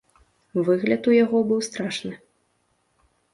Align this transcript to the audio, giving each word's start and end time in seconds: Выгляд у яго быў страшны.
Выгляд 0.69 1.09
у 1.11 1.13
яго 1.17 1.37
быў 1.51 1.59
страшны. 1.67 2.15